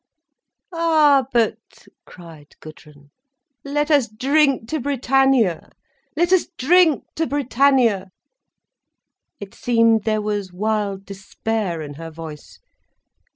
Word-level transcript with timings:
"Ah 0.73 1.25
but," 1.31 1.59
cried 2.07 2.55
Gudrun, 2.59 3.11
"let 3.63 3.91
us 3.91 4.07
drink 4.07 4.67
to 4.69 4.79
Britannia—let 4.79 6.33
us 6.33 6.47
drink 6.57 7.03
to 7.13 7.27
Britannia." 7.27 8.09
It 9.39 9.53
seemed 9.53 10.03
there 10.05 10.19
was 10.19 10.51
wild 10.51 11.05
despair 11.05 11.83
in 11.83 11.93
her 12.01 12.09
voice. 12.09 12.57